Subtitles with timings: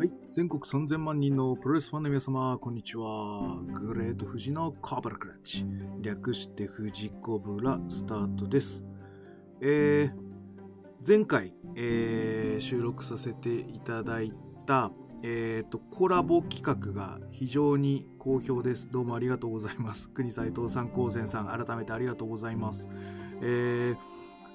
[0.00, 0.10] はい。
[0.30, 3.60] 全国3000万人のプロレスファンの皆様、こんにちは。
[3.74, 5.66] グレート富士のコブラクラッチ。
[6.00, 8.86] 略して富士コブラスタートです。
[9.60, 10.12] えー、
[11.06, 14.32] 前回、えー収録させていただい
[14.64, 14.90] た、
[15.22, 18.90] えーと、コラボ企画が非常に好評です。
[18.90, 20.08] どうもありがとうございます。
[20.08, 22.88] 国斎藤さん、高専さん、改めてありがとうございます。
[23.42, 23.96] えー、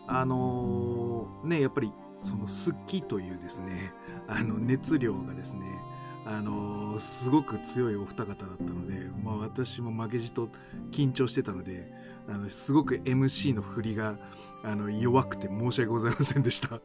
[0.07, 1.93] あのーね、やっぱり、
[2.25, 3.93] その好きというですね、
[4.27, 5.65] あの熱量がですね、
[6.25, 10.49] あのーすごく強いお二方だったので、まあ、私も負けじと
[10.89, 11.91] 緊張してたので
[12.29, 14.17] あのすごく MC の振りが
[14.63, 16.79] あの弱くて申し訳ございませんでした。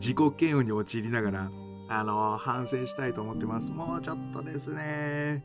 [0.00, 1.50] 自己嫌悪に陥りながら、
[1.88, 3.70] あのー反省したいと思ってます。
[3.70, 5.44] もうちょっとですね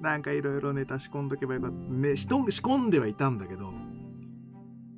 [0.00, 1.76] なんかいろいろネタ仕込んどけばよかった。
[1.76, 3.72] ね仕込んではいたんだけど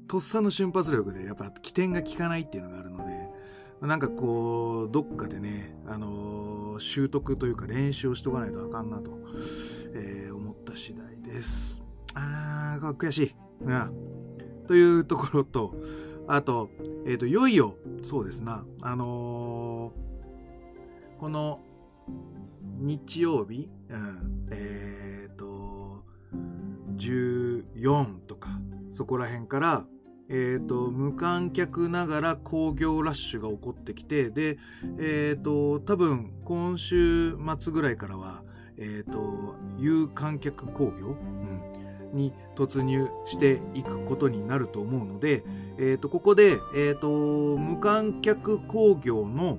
[0.06, 3.05] とっさの瞬発力でやっぱ起点が効かないっていうのがあるので
[3.82, 9.18] なんかこう、どっかでね、あのー習得というか練習をしとかないとあかんなと、
[9.95, 11.82] えー思った次第です。
[12.14, 13.34] あー、悔しい。
[13.62, 14.64] うん。
[14.66, 15.74] というところと、
[16.28, 16.70] あと、
[17.06, 21.60] えっ、と、いよいよ、そうですな、あのーこの、
[22.79, 26.04] 日曜日、うん、えっ、と、
[26.96, 28.51] 14とか、
[28.90, 29.86] そこら辺から、
[30.29, 34.59] えー、と無観客ながら興行ラッシュが起こってきてで、
[34.99, 38.43] えー、と多分今週末ぐらいからは、
[38.77, 41.16] えー、と有観客興行、
[42.13, 45.45] うん、に突入していくことになると思うので、
[45.79, 47.09] えー、とここで、えー、と
[47.59, 49.59] 無観客興行の、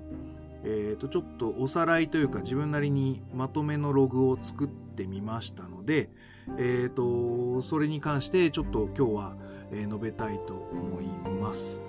[0.64, 6.10] えー、とちょっとおさらいというか自分なりにまとめのログを作ってみましたので、
[6.58, 9.38] えー、とそれに関してちょっと今日は
[9.72, 11.06] え述べたいと思い
[11.42, 11.84] ます。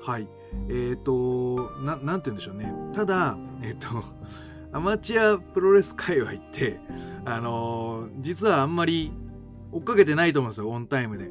[0.00, 0.28] はい。
[0.68, 2.72] えっ、とな、なんて言うんでしょうね。
[2.94, 3.86] ただ、えっ、と、
[4.72, 6.80] アマチュアプロレス界隈って、
[7.24, 9.12] あのー実はあんまり
[9.72, 11.30] 追っかけてないと思うんですよ、オンタイムで。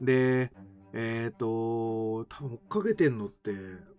[0.00, 0.52] で、
[0.92, 3.52] えっ、と、多分追っかけてんのって、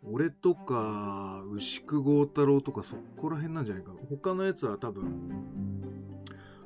[0.04, 4.00] 俺とか、牛久豪太郎とかそこら辺なんじゃないかな。
[4.10, 5.06] 他のやつは多分、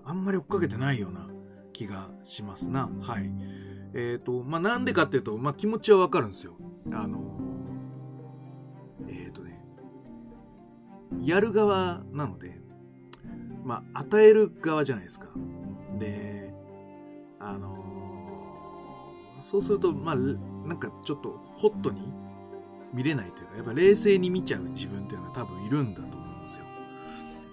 [0.04, 1.28] あんまり追っかけてないような
[1.74, 2.90] 気がしますな。
[3.02, 3.30] はい。
[3.98, 6.58] えっ、と、まあ、なんでかっていうと、まあ、気持ちはわかるんですよ。
[6.92, 9.64] あのーえっ、とね、
[11.24, 12.60] やる側なので、
[13.64, 15.30] まあ、与える側じゃないですか。
[15.98, 16.54] で、
[17.40, 17.86] あのー
[19.40, 22.02] そうすると、まあ、なんかちょっとホットに
[22.94, 26.66] 見れないというか、やっぱ冷静に見ちゃう自分っていうのが多分いるんだと思うんですよ。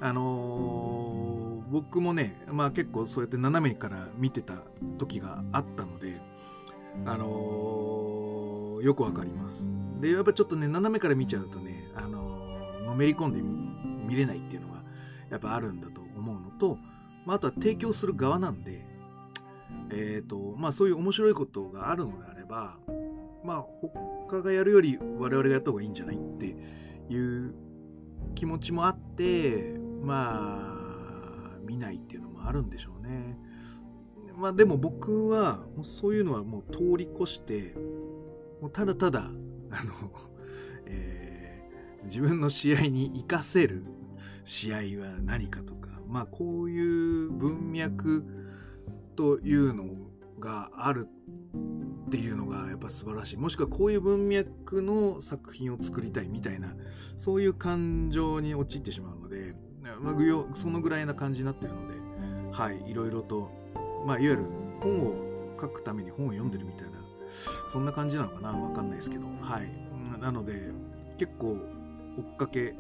[0.01, 1.43] あのー
[1.73, 4.59] 僕もね、まあ結構そうやって斜めから見てた
[4.99, 5.92] 時があったので、
[7.05, 9.71] あのーよくわかります。
[10.01, 12.43] で、やっぱちょっとね、斜めから見ちゃうとね、あのー
[12.85, 13.41] のめり込んで
[14.07, 14.83] 見れないっていうのが
[15.31, 16.79] やっぱあるんだと思うのと、
[17.25, 18.85] まあ、あとは提供する側なんで、
[19.91, 22.79] えっ、と、まあそういう面白いことがあるのであれば、
[23.45, 26.57] まあ他がやるより我々がやった方がいいんじゃないって
[27.09, 27.55] いう
[28.35, 30.75] 気持ちもあって、ま
[31.55, 33.39] あ、見ないっていうのもあるんでしょうね。
[34.43, 37.77] まあでも僕はもうそういうのはもう通り越して
[38.61, 40.11] もうただただあの、
[40.87, 41.43] えー
[42.05, 43.85] 自分の試合に活かせる
[44.45, 48.25] 試合は何かとかまあこういう文脈
[49.15, 49.85] というの
[50.41, 51.07] がある
[52.07, 53.37] っていうのがやっぱ素晴らしい。
[53.37, 56.75] もしくはこういう文脈の作品を作りたいみたいな
[57.17, 59.55] そういう感情に陥ってしまうので、
[60.01, 61.95] まあ、そのぐらいな感じになってるので
[62.51, 63.62] はいいろいろと
[64.07, 64.45] まあ、いわゆる
[64.81, 65.15] 本を
[65.61, 66.93] 書くために本を読んでるみたいな、
[67.71, 70.21] そんな感じなのかなわかんないですけど、はい。
[70.21, 70.71] なので、
[71.19, 71.57] 結構
[72.19, 72.75] 追っかけ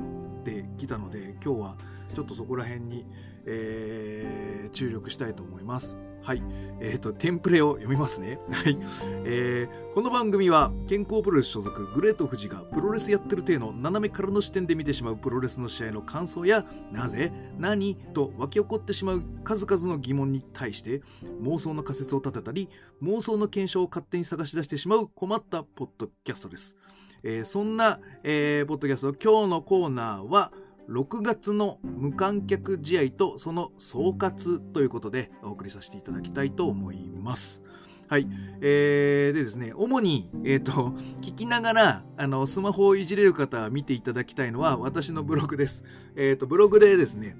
[0.44, 1.76] てきたので、今日は
[2.14, 3.06] ちょっとそこら辺に、
[3.46, 5.98] えー注力したいと思います。
[6.22, 6.42] はい。
[6.80, 8.38] えっ、と、テンプレを読みますね。
[8.50, 8.78] はい。
[9.24, 21.02] えーこの番組は健康プロレス所属グレート富士がプロレスやってる体の斜めからの視点で見てしまうプロレスの試合の感想やなぜ何と湧き起こってしまう数々の疑問に対して
[21.42, 22.70] 妄想の仮説を立てたり
[23.02, 26.74] 妄想の検証を勝手に探し出してしまう困ったポッドキャストです、
[27.22, 30.52] えーそんな、えーポッドキャスト今日のコーナーは
[30.88, 37.62] 6月の無観客試合とその総括ということでお送りさせていただきたいと思います
[38.08, 38.28] はい。
[38.60, 40.92] えーでですね、主に、えっ、と、
[41.22, 45.82] 聞きながら、あの、スマホをいじれる方は見ていただきたいのは、私のブログです。
[46.14, 47.36] えっ、と、ブログでですね、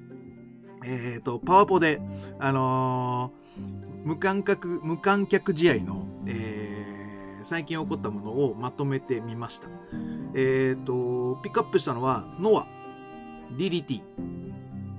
[0.82, 2.00] えっ、と、パワポで、
[2.38, 3.34] あの
[4.02, 6.82] 無観客、無観客試合の、えー
[7.44, 9.68] 最近起こったものをまとめてみました。
[10.34, 12.81] えっ、と、ピックアップしたのは、ノア。
[13.56, 14.00] DDT、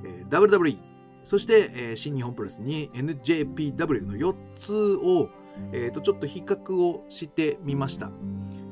[0.04, 0.78] えー、WWE、
[1.24, 5.30] そして、えー、新日本プロレスに NJPW の4つを、
[5.72, 8.12] えーと、ちょっと比較をしてみました。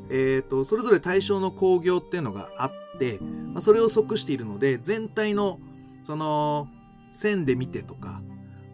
[0.10, 5.60] えーと、それぞれ対象の興行っていうのがあって、まあ、それを即しているので全体の
[6.04, 6.68] その
[7.14, 8.22] 線で見てとか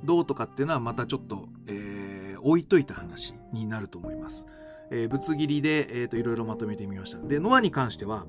[0.03, 4.45] どうとかっていうのはまたちょっと、えー、置いといた話になると思います。
[4.89, 7.19] えー、ぶつ切りで、えーと、いろいろまとめてみました。
[7.19, 8.25] で、ノアに関しては、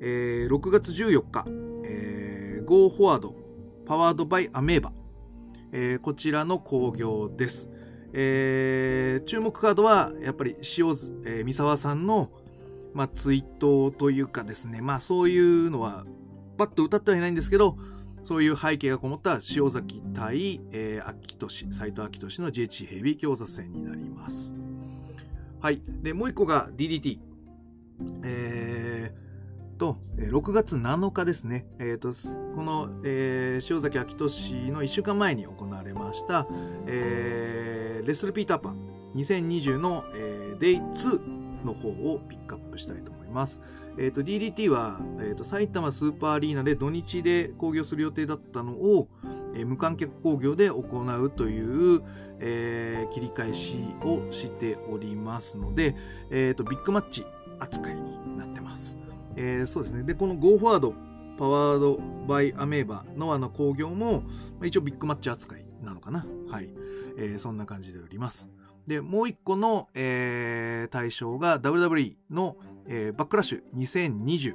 [0.00, 1.44] えー、6月14日、
[2.64, 3.32] Go Forward
[3.86, 4.92] パワードバイアメーバ、
[5.72, 7.68] えー、こちらの興行です。
[8.12, 12.30] えー、注目カードはやっぱり塩津、えー、三沢さんの、
[12.94, 16.04] まあ、ツイートというかですね、まあそういうのは
[16.58, 17.76] パッと歌ってはいないんですけど、
[18.22, 24.54] そういう背景がこもった塩崎対、えー、秋俊、斎藤秋俊の JH ヘビー強座戦になります。
[25.60, 25.82] はい。
[26.02, 27.18] で、もう一個が DDT。
[28.24, 29.31] えー、
[29.82, 31.66] と、6月7日ですね。
[31.80, 32.12] え、ー、と、
[32.54, 36.46] この、えー、塩崎秋俊の1週間前に行われました、
[36.86, 38.78] えー、レスルピーターパン
[39.16, 43.60] 2020の、えー、デイ2の方をピックアップしたいと思います。
[43.98, 49.08] え、ー、DDT は、えーと、埼玉スーパーアリーナで土日で興行する予定だったのを、
[49.56, 52.02] えー、無観客興行で行うという、
[52.38, 55.96] えー、切り返しをしておりますので、
[56.30, 57.26] え、ー、と、ビッグマッチ
[57.58, 59.01] 扱いになってます。
[59.36, 60.02] えー、そうですね。
[60.02, 60.92] で、この Go Forward
[61.38, 64.22] パワードバイアメーバノアの興行も、
[64.62, 66.26] 一応ビッグマッチ扱いなのかな。
[66.50, 66.70] はい。
[67.18, 68.50] えー、そんな感じでおります。
[68.86, 72.56] で、もう一個の、えー、対象が WWE の、
[72.86, 74.54] えー、バックラッシュ2020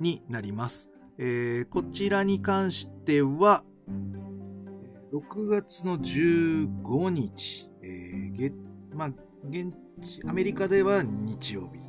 [0.00, 0.90] になります。
[1.18, 3.64] えー、こちらに関しては、
[5.12, 8.52] 6月の15日、えー、げ
[8.94, 9.08] まあ、
[9.48, 11.80] 現地、アメリカでは日曜日。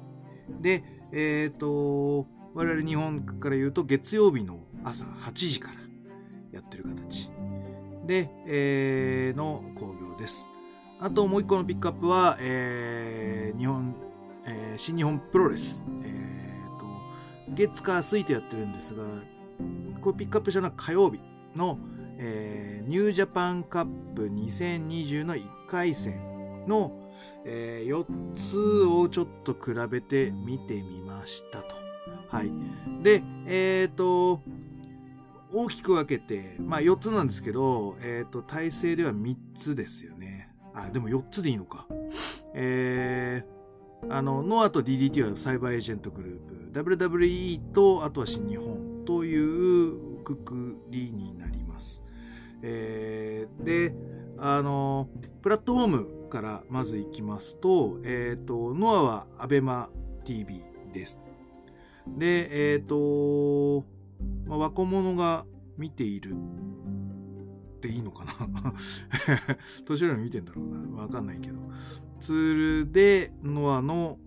[0.61, 0.83] で、
[1.15, 2.25] えっ、ー、と、
[2.55, 5.75] 我々日本から言うと月曜日の朝8時から
[6.51, 7.29] やってる形
[8.05, 10.49] で、えー、の興行です。
[10.99, 13.95] あともう一個のピックアップは、えー、日本、
[14.45, 15.85] えー、新日本プロレス。
[16.03, 16.85] えー、と、
[17.53, 19.03] 月火水とやってるんですが、
[20.01, 21.19] これピックアップしたのは火曜日
[21.55, 21.77] の、
[22.17, 23.85] えー、ニュージャパンカッ
[24.15, 27.02] プ2020の1回戦の、
[27.45, 28.05] えー、4
[28.35, 31.75] つをちょっと比べてみてみましたと。
[32.29, 32.51] はい。
[33.01, 34.41] で、えっ、ー、と、
[35.53, 40.49] 大きく分けて、まあ4つなんですけど、えっ、ー、と、体制では3つですよね。
[40.73, 41.85] あ、でも4つでいいのか。
[42.53, 52.03] えー、あの、ノアと DDT はサイバーエージェントグループ、WWE と、あとは新日本というくくりになります。
[52.63, 53.93] えー、で、
[54.37, 55.09] あの、
[55.41, 61.19] プラットフォームからまずいきますと、えっ、ー、と、ノアは ABEMATV です。
[62.07, 63.85] で、えっ、ー、と、
[64.47, 65.45] まあ、若者が
[65.77, 68.73] 見ているっていいのかな？
[69.85, 71.03] 年寄りも見てんだろうな。
[71.03, 71.59] わかんないけど。
[72.19, 74.17] ツールで、ノアの、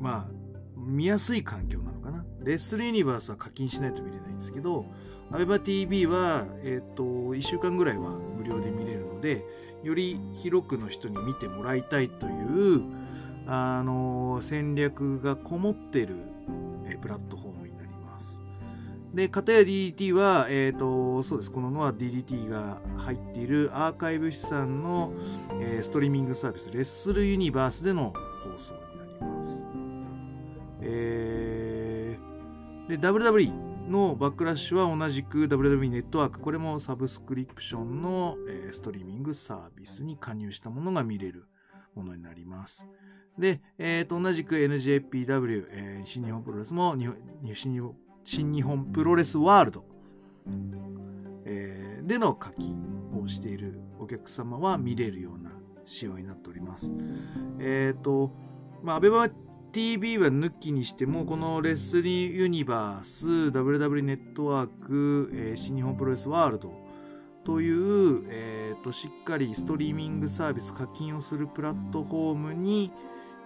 [0.00, 0.30] まあ、
[0.76, 2.26] 見やすい環境なのかな？
[2.44, 4.84] レッスルユニバースは課金しないと見れないんですけど、
[5.32, 9.46] アベバ TV は、えっ、ー、と、1週間ぐらいは無料で見れるので、
[9.82, 12.82] より広くの人に見てもらいたいという、
[13.46, 16.16] あの戦略がこもってる、
[16.86, 18.40] えー、プラットフォームになります
[19.12, 21.50] で、かたや DDT は、えっ、ー、と、そうです。
[21.50, 25.12] このノア DDT が入っているアーカイブ資産の、
[25.60, 28.12] えー、ストリーミングサービス、レッスルユニバースでの
[28.44, 29.64] 放送になります。
[30.82, 38.36] えー、で、WWE のバックラッシュは同じく WWE ネットワーク、これもサブスクリプションの、
[38.72, 41.46] ストリーミングサービスに加入したものが見れる
[41.94, 42.88] ものになります。
[43.38, 46.94] で、えー、と同じく NJPW、えー、新日本プロレスも
[47.54, 47.94] 新日本
[48.24, 49.84] 新日本プロレスワールド、
[51.44, 52.76] えー、での課金
[53.20, 55.50] をしているお客様は見れるような
[55.84, 56.92] 仕様になっております。
[57.58, 58.30] えっ、ー、と、
[58.82, 59.28] まあ、アベマ
[59.72, 66.72] TV は抜きにしても、このレスリーユニバース、WW ネットワーク、えー、新日本プロレスワールド
[67.44, 72.92] という、えーと、しっかりストリーミングサービス課金をするプラットフォームに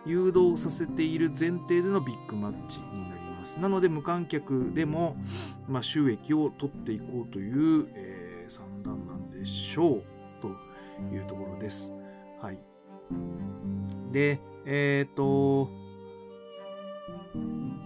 [0.06, 3.58] 誘導させている前提でのビッグマッチになります。
[3.58, 5.16] なので無観客でも、
[5.68, 10.02] まあ、収益を取っていこうという、えー、算段なんでしょう
[10.40, 10.48] と
[11.14, 11.92] いうところです。
[12.40, 12.58] はい。
[14.10, 15.83] で、えっ、ー、と、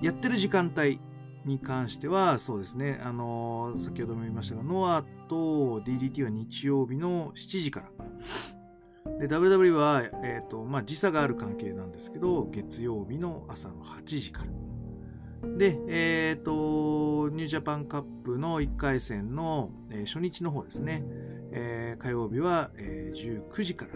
[0.03, 1.01] やってる時間帯
[1.45, 9.19] に関しては、そうですね、あのー、先ほども言いましたが、ノアと DDT は日曜日の7時から。
[9.19, 15.57] で、WW は、えっ、ー、と、まあ、時差がある関係なんですけど、月曜日の朝の8時から。
[15.57, 21.05] で、えっ、ー、と、ニュージャパンカップの1回戦の、え、初日の方ですね、
[21.53, 23.93] え、火曜日は、えー、19時から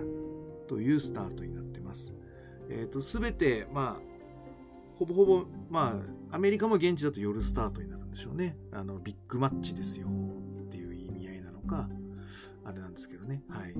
[0.68, 2.14] というスタートになってます。
[2.70, 4.11] えっ、と、すべて、まあ、
[4.96, 8.56] ほぼほぼ、まあ、アメリカも現地だと夜スタートになるんでしょうね。
[8.72, 11.88] あの、ビッグマッチですよっていう意味合いなのか、
[12.64, 13.42] あれなんですけどね。
[13.48, 13.74] はい。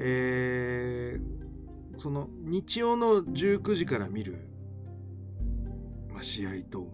[0.00, 4.48] えー、その、日曜の19時から見る、
[6.12, 6.88] まあ、試合と、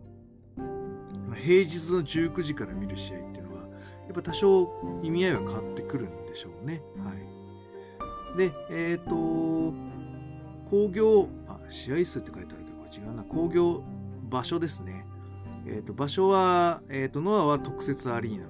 [0.56, 3.68] まあ、平日の19時から見る試合っていうのは、
[4.06, 6.82] やっぱ多少意味合いは変わってくるんでしょうね。
[6.98, 7.34] はい。
[8.36, 9.74] で、えっ、ー、と、
[10.68, 12.63] 工業、あ、試合数って書いてある、
[12.94, 13.22] 違うな。
[13.24, 13.82] 工業
[14.30, 15.06] 場所ですね。
[15.66, 18.46] えっ、ー、と、場所は、えっ、ー、と、ノアは特設アリーナ。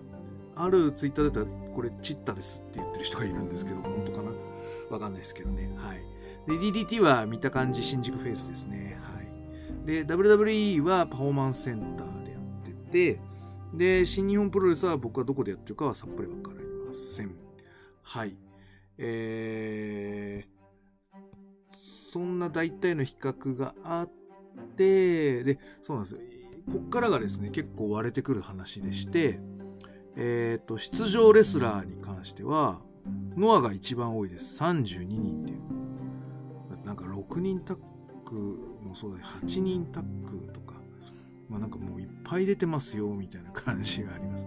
[0.57, 4.33] あるツイッターだと、これ、チッタですって言ってる人がいるんですけど、本当かな？
[4.91, 5.73] わかんないですけどね。
[5.77, 6.03] はい。
[6.47, 8.99] で、DDT は見た感じ、新宿フェイスですね。
[9.03, 9.87] はい。
[9.87, 13.21] で、WWE はパフォーマンスセンターでやってて、
[13.73, 17.35] で、新日本プロレスは僕はどこでやってるかはさっぱりわかりません。
[18.03, 18.37] はい。
[18.99, 21.77] えー、
[22.13, 24.24] そんな大体の比較があって、
[24.77, 26.21] で、そうなんですよ。
[26.71, 29.39] こっからがですね、結構割れてくる話でして、
[30.17, 32.81] えっ、ー、と、出場レスラーに関しては、
[33.37, 34.61] ノアが一番多いです。
[34.63, 35.75] 32人っていう。
[36.87, 37.79] なんか6人タッ
[38.25, 40.75] グもそうだ8人タッグとか、
[41.49, 44.47] まあなんかもういっぱい出てますよ、みたいな感じがあります。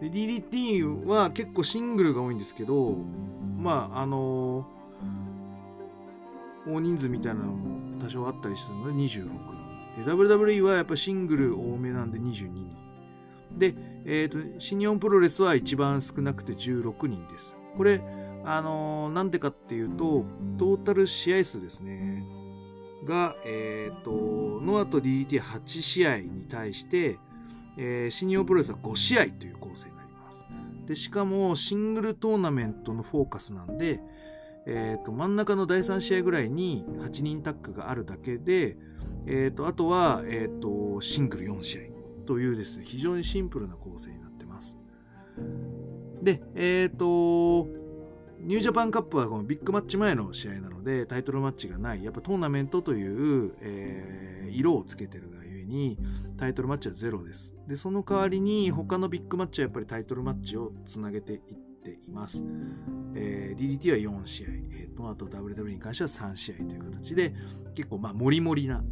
[0.00, 2.96] で、DDT は結構シングルが多いんですけど、
[3.58, 9.59] まああのー、大人数みたいなのも多少あったりするので26人。
[10.04, 12.80] WWE はやっぱシングル多めなんで22人。
[13.58, 17.56] で、えっ、ー、と、新日本プロレスは一番少なくて16人です。
[17.76, 18.00] これ、
[18.44, 20.24] あのー、なんでかっていうと、
[20.58, 22.24] トータル試合数ですね。
[23.04, 27.18] が、えっ、ー、と、ノアと DDT8 試合に対して、
[27.76, 30.44] えー、新日本プロレスは5試合という構成になります。
[30.86, 34.00] で、しかも、シングルトーナメントのフォーカスなんで、
[34.66, 38.76] え、ー、と、真ん中の第3試合ぐらいに8人タッグがあるだけで、
[39.26, 41.80] え、ー、と、あとは、えっ、と、シングル4試合
[42.26, 44.78] というですね、非常にシンプルな構成になってます。
[46.22, 47.68] で、えっ、と、
[48.42, 55.98] ニュージャパンカップはこのビッグマッチ前の試合なのでタイトルマッチがないやっぱトーナメントという、えー、色をつけてるがゆえに
[56.38, 62.44] タイトルマッチはゼロですでその代わりに他のビッグマッチはやっぱりタイトルマッチをつなげていってています、
[63.14, 67.34] えー、DDT は4試合、えー、とあと WW に関しては3試合という形で
[67.74, 68.82] 結構まあモリモリな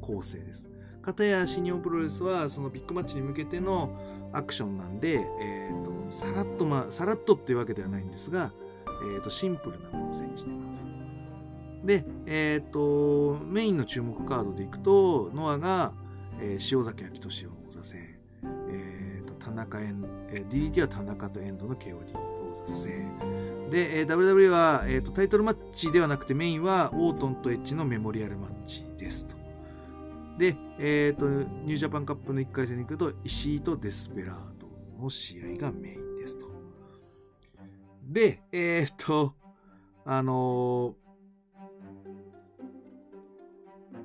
[0.00, 0.68] 構成です。
[1.02, 8.52] 片や新日本プロレスはそのビッグマッチに向けてのアクションなんで、えーと、さらっとまあさらっとっていうわけではないんですが
[9.02, 10.88] えーと、シンプルな構成にしています。
[11.84, 15.94] で、えっ、ー、と、メインの注目カードでいくと、ノアが、
[16.40, 18.19] えー、塩崎昭俊王座戦、
[19.50, 23.68] 田中エン、えー、DDT は田中とエンドの KOD 王座戦。
[23.70, 29.36] で、えー、WWE は、えーと、タイトルマッチではなくてメインはオートンとエッジのメモリアルマッチですと。
[30.38, 36.10] で、えっ、ー、と、ニュージャパンカップの1回戦に行くと、石井とデスペラードの試合がメイン。
[38.10, 39.34] で、えー、っと、
[40.04, 40.96] あの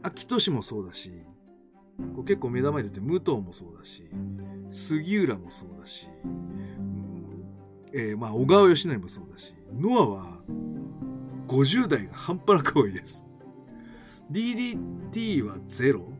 [0.03, 1.11] ー、秋俊もそうだし、
[2.15, 4.07] こう結構目玉に出て武藤もそうだし、
[4.71, 7.45] 杉浦もそうだし、うん、
[7.93, 10.39] えー、まあ小川義成もそうだし、ノアは
[11.47, 13.23] 50代が半端なく多いです。
[14.31, 16.11] DDT はゼロ。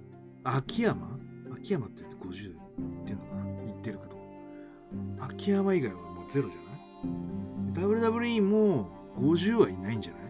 [0.44, 1.18] 秋山？
[1.56, 3.46] 秋山って言って50代いってんのかな？
[3.66, 4.16] 言ってるけど。
[5.20, 10.22] 秋山以外はもうゼロじゃない？WWE も50はいないんじゃない？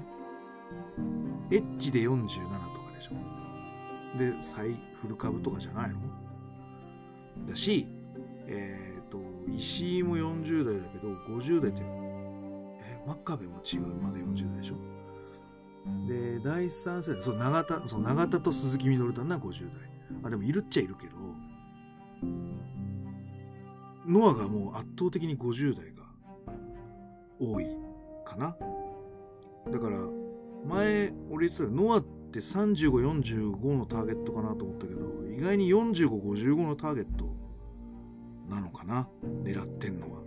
[1.51, 2.23] エッジで47
[2.73, 3.15] とかでしょ。
[4.17, 4.69] で、再
[5.01, 5.99] フル株とかじゃないの？
[7.45, 7.87] だし、
[8.47, 9.19] えっ、ー、と、
[9.51, 14.75] 石井も40代だけど、50代って、え、真壁も違う、まだ40代でしょ？
[16.07, 19.89] で、第3世代、そう、永田、そう、永田と鈴木みのるだな、50代。
[20.23, 21.13] あ、でもいるっちゃいるけど、
[24.07, 26.03] ノアがもう圧倒的に50代が
[27.39, 27.65] 多い
[28.25, 28.55] かな。
[29.71, 29.97] だから、
[30.67, 32.89] 前、俺言ってたノアって35、
[33.21, 37.24] 45のターゲットかなと思ったけど、意外に45、55のターゲット
[38.49, 39.07] なのかな？
[39.43, 40.21] 狙ってんのは。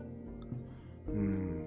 [1.09, 1.67] うん。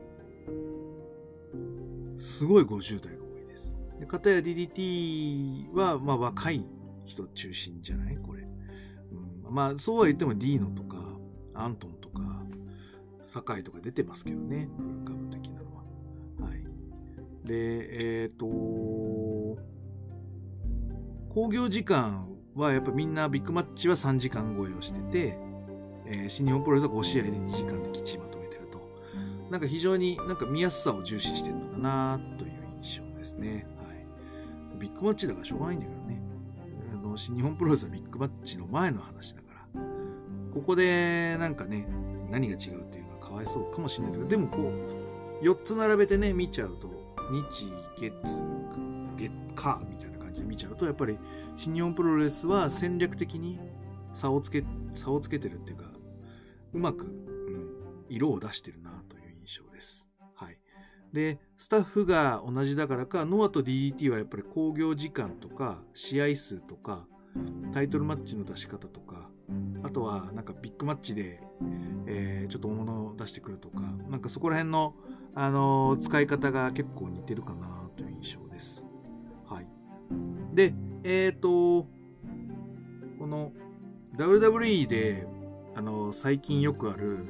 [2.16, 3.78] すごい50代が多いです。
[4.00, 6.66] で、かたや DDT は、まあ若い
[7.06, 8.18] 人中心じゃない？
[8.18, 8.44] これ。
[8.44, 10.98] うん、まあ、そうは言ってもディーノとか、
[11.54, 12.22] アントンとか、
[13.24, 14.70] 堺とか出てますけどね。
[14.78, 15.84] フル株的なのは。
[16.50, 16.64] はい。
[17.46, 18.46] で、えっ、ー、と、
[21.30, 25.38] 工業時間はやっぱみんなビッグマッチは3時間超えをしてて、
[26.06, 28.82] えー、新日本プロレスは5試合で2時間できっちりまとめてると。
[29.50, 33.68] なんか非常になんか見やすさを重視してるのかなという印象ですね。
[33.78, 34.80] はい。
[34.80, 36.22] ビッグマッチだからしょうがないんだけどね。
[36.94, 39.82] あの新日本プロレスはビッグマッチの前の話だから、
[40.54, 41.88] ここでなんかね、
[42.30, 44.58] 何が違うっていうのはかわいそうかもしれないですけど、でもこ
[45.42, 46.90] う、4つ並べてね、見ちゃうと、
[47.32, 48.12] 日、月、
[49.18, 51.18] 月、火みたいな感じで見ちゃうと、やっぱり
[51.56, 53.60] 新日本プロレスは戦略的に
[54.14, 55.86] 差をつけ、差をつけてるっていうか、
[56.74, 60.08] うまく、うん、色を出してるなという印象です。
[60.36, 60.58] はい。
[61.14, 67.08] で、スタッフが同じだからか、ノアと DDT はやっぱり興行時間とか、試合数とか、
[67.72, 69.30] タイトルマッチの出し方とか、
[69.84, 71.42] あとはなんかビッグマッチで、
[72.08, 74.96] えー、ちょっと大物を出してくるとか、なんかそこら辺の、
[75.34, 78.86] あのー、使い方が結構似てるかなという印象です。
[79.46, 79.68] はい。
[80.54, 80.74] で、
[81.04, 81.88] えっ、ー、と、
[83.20, 83.54] この
[84.18, 85.28] WWE で、
[85.76, 87.26] あの、最近よくある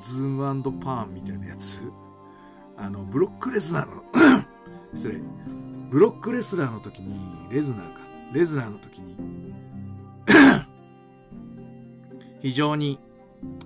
[0.00, 1.82] ズームパーンみたいなやつ、
[2.76, 4.04] あの、ブロックレスナーの
[4.94, 5.20] 失礼。
[5.90, 7.18] ブロックレスラーの時に、
[7.50, 8.00] レズナーか。
[8.32, 9.16] レズナーの時に
[12.40, 13.00] 非常に、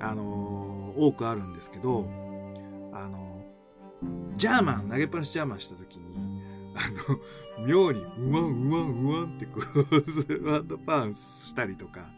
[0.00, 2.09] あのー、多くあるんですけど、
[2.92, 6.34] あのー、ジャーマン、投げっぱなしジャーマンした時に、
[6.75, 12.11] あの、妙に、うわん、うわん、うわんってこう、 ワンドパンしたりとか、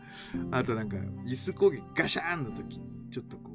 [0.50, 0.96] あとなんか、
[1.26, 3.50] 椅子攻撃ガシャーンの時に、ちょっとこ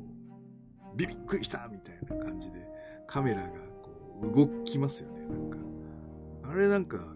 [0.94, 2.68] う、ビビッくりしたみたいな感じで、
[3.08, 3.50] カメラが
[3.82, 5.58] こう、動きますよね、なんか。
[6.44, 7.16] あれなんか、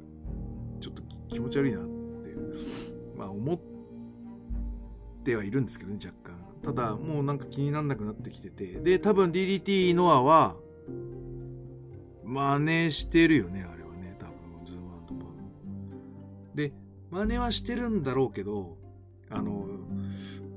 [0.82, 2.36] ちょっと気持ち悪いなって、
[3.18, 3.60] まあ思っ
[5.24, 6.36] てはいるんですけどね、若干。
[6.63, 8.80] ただ、もうなんか気になんなくなってきてて。
[8.80, 10.56] で、多分 DDT ノアは、
[12.24, 13.75] 真似してるよね、あれ
[16.55, 16.74] で、
[17.12, 18.77] 真似はしてるんだろうけど、
[19.29, 19.67] あの、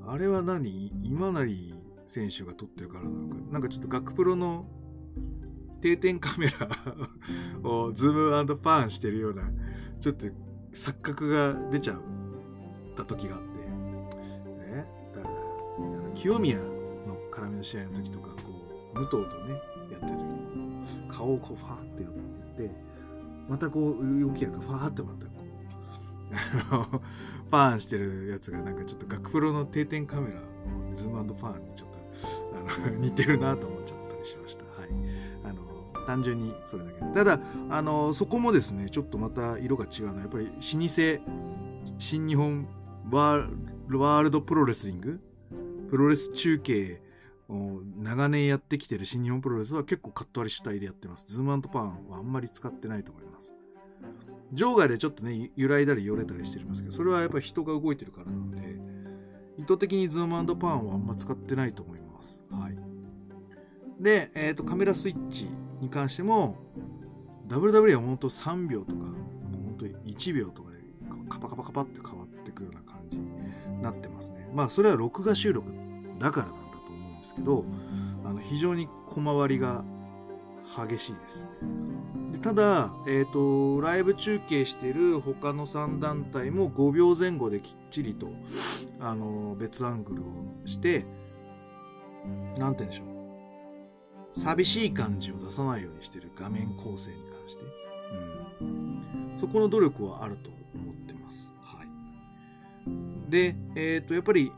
[0.06, 0.92] あれは何？
[1.02, 1.74] 今成
[2.06, 3.34] 選手が撮ってるからなのか。
[3.52, 4.66] なんかちょっと学プロの
[5.80, 6.68] 定点カメラ
[7.68, 9.42] をズームパーンしてるような、
[10.00, 10.26] ちょっと
[10.72, 12.00] 錯覚が出ちゃっ
[12.96, 13.48] た時があって、
[14.72, 15.30] ね、誰だ？
[16.14, 16.64] 清宮の
[17.30, 18.34] 絡みの試合の時とか、こ
[18.94, 19.54] う、武藤とね、
[19.90, 22.12] やってる時に、顔をこう、ファーってやっ
[22.56, 22.70] て、
[23.48, 25.26] またこう、動きやがファーってまた、
[27.50, 30.40] パーンしてるやつがなんかちょっと学プロの定点カメラ、
[30.94, 31.98] ズームパーンにちょっと、
[32.86, 34.64] あの、似てるなと思っちゃったりしました。
[34.64, 34.90] はい。
[35.44, 35.68] あの、
[36.08, 37.38] 単純にそれだけただ
[37.68, 40.58] あのそこもですねちょっとまた色が違うのはやっぱり老舗
[41.98, 42.66] 新日本
[43.10, 45.20] ワールドプロレスリング
[45.90, 47.02] プロレス中継
[47.50, 53.52] を長年やってきてる新日本プロレスは結構カット割り主体でやってますズームパンはあんまり使ってないと思います
[54.52, 58.78] 場外でちょっとね揺らいだりよれたりしてますけどそれはやっぱ人が動いてるからなので
[59.58, 62.44] 意図的にズームパンはあんま使ってないと思います。
[62.50, 62.78] はい。
[64.00, 65.48] で、え、ー、とカメラスイッチ
[65.80, 66.56] に関しても
[67.48, 69.12] WW は本当3秒とかもう
[69.64, 70.78] 本当1秒とかで
[71.28, 74.48] カパカパカパって変わってくるような感じになってますね。
[74.54, 75.72] まあそれは録画収録
[76.20, 77.64] だからなんだと思うんですけど
[78.24, 79.84] あの非常に小回りが
[80.76, 81.46] 激しいです
[82.33, 88.28] でただ、え、ー、とライブ中継してる他の3団体も5秒前後できっちりと
[89.00, 90.24] あの別アングルを
[90.66, 91.04] して
[92.57, 93.18] 何て言うんでしょう
[94.38, 97.64] 寂しい感じを出さないようにしてる画面構成に関して、
[98.61, 101.52] うん、そこの努力はあると思ってます。
[101.61, 103.31] はい。
[103.31, 104.52] で、えっ、ー、と、やっぱり、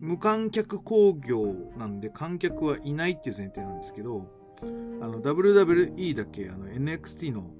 [0.00, 4.26] 無観客興行なんで観客はいないっていう前提なんですけど、
[4.62, 7.50] あの、WWE だけあの NXT の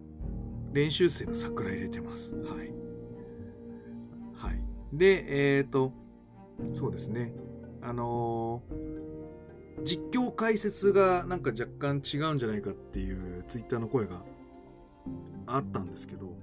[0.72, 2.34] 練習生の桜入れてます。
[2.34, 2.72] はい。
[4.34, 4.62] はい。
[4.92, 5.92] で、えっ、ー、と、
[6.74, 7.32] そうですね。
[7.82, 9.00] あのー
[9.84, 14.22] 実況解説がなんか若干違うんじゃないかっていうツイッターの声が
[15.46, 16.36] あったんですけど、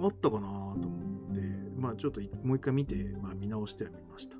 [0.00, 1.40] あったかなと思って、
[1.76, 4.36] まあちょっともう一回見て、まあ見直してはみました。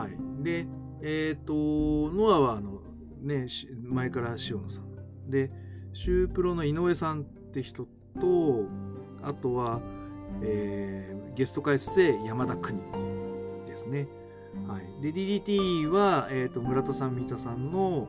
[0.00, 0.16] はい。
[0.42, 0.66] で、
[1.02, 2.79] えっ、ー、と、ノアはあの、
[3.20, 3.46] ね、
[3.82, 5.30] 前から塩野さん。
[5.30, 5.50] で、
[5.92, 7.86] シュープロの井上さんって人
[8.20, 8.66] と、
[9.22, 9.80] あとは、
[10.42, 12.78] えー、ゲスト解説で山田邦
[13.66, 14.08] ですね。
[14.66, 18.08] はい、で DDT は、えーと、村田さん三田さんの、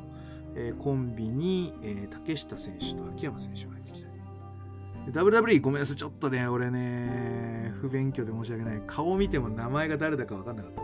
[0.55, 5.95] えー、コンビに、えー、竹下選手と秋山選手が入ってきた WWE ごめんなさい。
[5.95, 8.81] ちょっとね俺ね不勉強で申し訳ない。
[8.85, 10.81] 顔見ても名前が誰だか分かんなかった。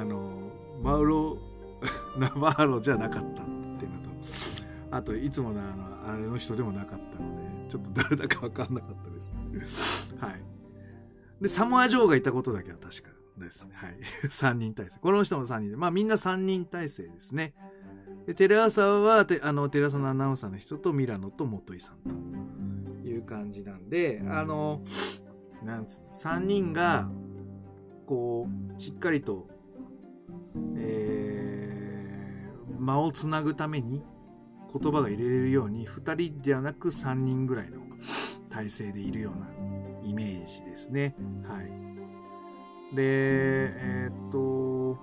[0.00, 0.30] あの
[0.82, 1.38] マウロ
[2.18, 3.46] ナバーロじゃなかったっ
[3.78, 4.10] ていうのと
[4.90, 9.10] あといつものあのあれの人でもなかったのでちょっと誰だか分かんなかった
[9.54, 10.18] ですね。
[10.26, 10.42] はい。
[11.40, 13.72] でサモア・ジョーがいたことだけは確かですね。
[13.74, 13.98] はい。
[14.28, 14.98] 3人体制。
[14.98, 15.76] この人も3人で。
[15.76, 17.54] まあみんな3人体制ですね。
[18.26, 21.98] でテレ朝はてあのテレ朝のアナウンサーの人とミラノと元井さん
[23.02, 24.82] という感じなんであの
[25.64, 27.10] なんつうの3人が
[28.06, 29.48] こうしっかりと、
[30.76, 31.29] えー、
[32.80, 34.02] 間をつなぐために
[34.72, 37.78] 言葉が入れれるように2人ではなく3人ぐらいの
[38.48, 39.46] 体制でいるような
[40.02, 41.14] イメージですね。
[41.46, 41.66] はい。
[42.94, 44.98] で、えー、っと、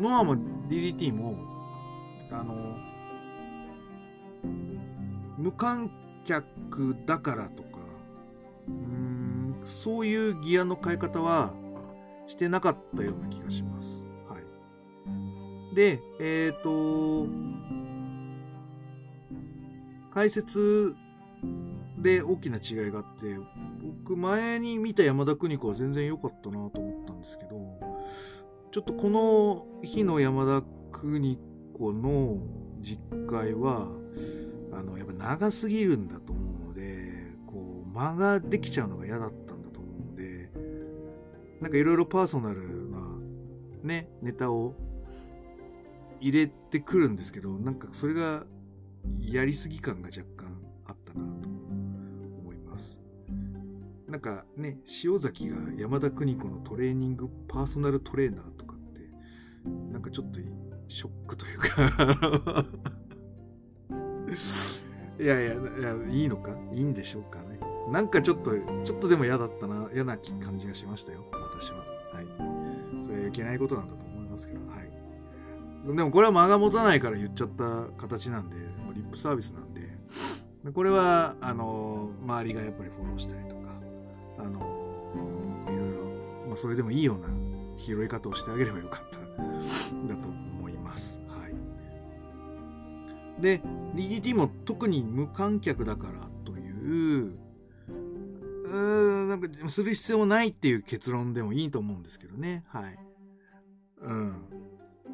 [0.00, 0.36] ノアも
[0.68, 1.36] DDT も、
[2.30, 2.76] あの、
[5.36, 5.90] 無観
[6.24, 7.68] 客だからとか、
[8.68, 11.54] うんそういうギアの変え方は
[12.26, 14.06] してなかったような気がします。
[15.74, 17.28] で、えっ、ー、と、
[20.12, 20.94] 解説
[21.98, 23.36] で大きな違いがあって、
[23.82, 27.56] 僕前に見た山田邦子は全然良かったなと思ったんですけど、
[28.70, 31.38] ちょっとこの日の山田邦
[31.76, 32.38] 子の
[32.80, 33.88] 実会は、
[34.72, 40.50] あの、やっぱ長すぎるんだと思うので、こう、間ができちゃうのが嫌だったんだと思うんで、
[41.60, 42.98] なんかいろいろパーソナルな
[43.82, 44.74] ね、ネタを
[46.24, 48.46] 入れてくるんですけど、なんかそれが
[49.20, 53.02] やりすぎ感が若干あったなと思います。
[54.08, 59.02] なんかね、塩崎が山田邦子のトレーニングパーソナルトレーナーとかって、
[59.92, 60.40] なんかちょっと
[60.88, 62.64] ショックというか
[65.20, 66.56] いやいやいや、いいのか？
[66.72, 67.60] いいんでしょうかね。
[67.90, 71.78] なんかちょっと、ちょっとでも嫌だったな、嫌な感じがしましたよ、私は。
[72.14, 72.26] はい。
[73.04, 74.03] それはいけないことなんだと、
[75.86, 78.56] でもこれは間が持たないから言っちゃった形なんで、
[78.94, 79.82] リップサービスなんで、
[80.72, 83.68] これは、あの、周りがやっぱりフォローしたりとか、
[84.38, 84.60] あの、
[85.66, 86.04] いろいろ、
[86.48, 87.28] まあ、それでもいいような
[87.76, 91.18] 拾い方をしてあげればよかっただと思います。
[91.28, 91.48] は
[93.38, 93.42] い。
[93.42, 93.60] で、
[93.94, 97.36] DDT も特に無観客だからという、
[98.64, 102.64] うーん、なんか、する必要もないっていう結論でもいいと思うんですけどね。
[102.68, 102.98] はい。
[104.00, 104.34] うん。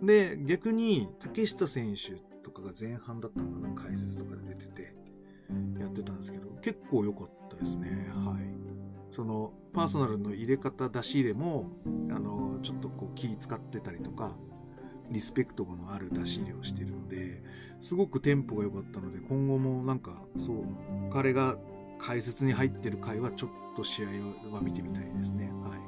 [0.03, 4.95] で、逆に、竹下選手とかが前半だったのかな、解説とかで出てて、
[5.79, 8.11] やってたんですけど、結構良かったですね。
[8.15, 9.15] はい。
[9.15, 11.71] その、パーソナルの入れ方、出し入れも、
[12.11, 14.37] あの、ちょっとこう気使ってたりとか、
[15.11, 17.43] リスペクトのある出し入れをしているので、
[17.81, 20.65] すごくテンポが良かったので、今後もなんか、そう、
[21.13, 21.59] 彼が
[21.99, 24.07] 解説に入ってる回はちょっと試合
[24.53, 25.51] は見てみたいですね。
[25.63, 25.81] はい。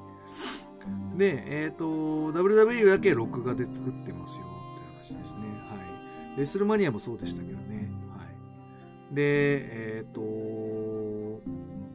[1.16, 1.84] で、えっ、ー、と、
[2.32, 5.40] WWE だけ録画で作ってますよって話ですね。
[5.68, 6.38] はい。
[6.38, 7.90] レスルマニアもそうでしたけどね。
[8.10, 9.14] はい。
[9.14, 11.42] で、えっ、ー、と、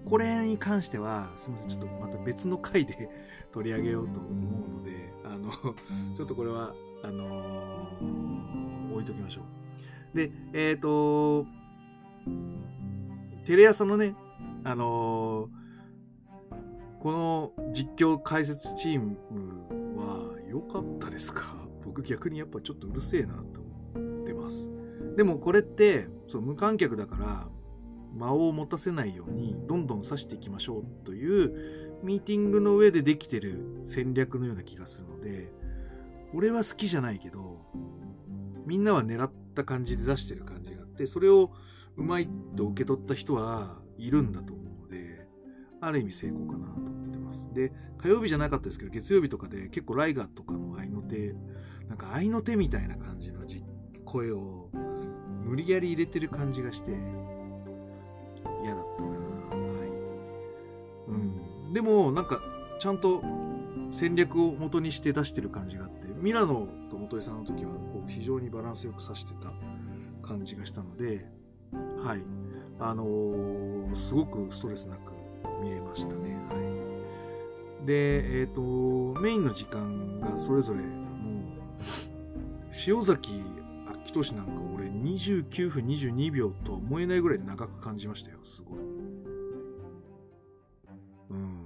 [0.10, 3.10] これに関しては、すみません、ちょっとまた別の回で
[3.52, 5.52] 取り上げようと思うので、あの、
[6.16, 6.74] ちょっとこれは、
[7.04, 9.42] あのー、置いときましょ
[10.14, 10.18] う。
[10.18, 11.46] で、えっ、と、
[13.46, 14.16] テレ朝のね、
[14.64, 15.50] あの
[17.00, 19.18] この実況解説チーム
[19.96, 21.56] は良かったですか？
[21.86, 23.62] 僕逆にやっぱちょっとうるせえなと
[23.96, 24.70] 思ってます。
[25.16, 27.48] でもこれってそう無観客だから
[28.18, 35.52] 間を持たせないようにどんどん指していきましょうというミーティングの上でできてる戦略のような気がするので
[36.34, 37.62] 俺は好きじゃないけど
[38.66, 41.52] みんなは狙った感じで出してる感じがあってそれを
[41.96, 44.67] うまいと受け取った人はいるんだと思う
[45.82, 47.48] ある意味成功かなと思ってます。
[47.54, 51.36] で、火曜日じゃなかったですけど、月曜日とかで結構ライガーとかの愛の手、
[51.88, 53.38] なんか愛の手みたいな感じの
[54.08, 54.70] 声を
[55.44, 56.92] 無理やり入れてる感じがして、
[58.64, 59.90] 嫌だったなはい。
[61.10, 61.74] うん。
[61.74, 62.42] でも、なんか、
[62.80, 63.22] ちゃんと
[63.92, 69.54] 戦略を元にして出してる感じがあって、ミラノと元井さんの時はこう非常にバランスよく指してた
[70.26, 71.26] 感じがしたので、
[72.04, 72.22] はい。
[72.80, 75.12] あのー、すごくストレスなく
[75.62, 76.36] 見れましたね。
[76.50, 76.56] は
[77.84, 77.86] い。
[77.86, 80.92] で、えっ、ー、と、メインの時間がそれぞれ、もう、
[82.88, 83.44] 塩崎
[84.08, 88.80] 明俊なんか俺29分22秒とは思えないぐらい長く感じましたよ、すごい。
[91.30, 91.66] うん。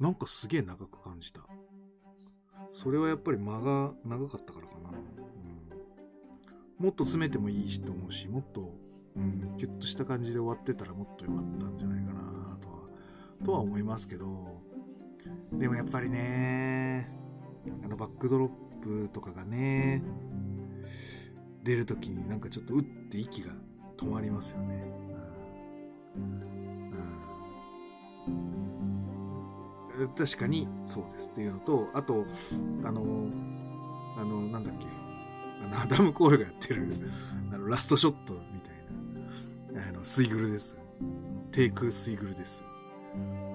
[0.00, 1.42] なんかすげえ長く感じた。
[2.72, 4.90] それはやっぱり間が長かったからかな。
[4.90, 4.92] う
[6.82, 6.84] ん。
[6.84, 8.72] もっと詰めてもいいしと思うし、もっと、
[9.16, 11.95] うん、キュッとした感じで終わってたらもっと良かったんじゃない、
[13.46, 14.60] とは思いますけど、
[15.52, 17.08] でもやっぱりね、
[17.84, 18.48] あのバックドロッ
[18.82, 20.02] プとかがね、
[21.62, 23.52] 出るときになんかちょっとうって息が
[23.96, 24.82] 止まりますよね。
[29.98, 32.26] うん、確かにそうですっていうのと、あと、
[32.82, 33.30] あの、
[34.18, 34.86] あの、なんだっけ、
[35.64, 36.88] あの、アダム・コールがやってる、
[37.52, 38.72] あの、ラストショットみた
[39.80, 40.76] いな、あの、スイグルです。
[41.52, 42.64] テイクスイグルです。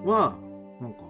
[0.04, 0.36] は、
[0.80, 1.00] なんか、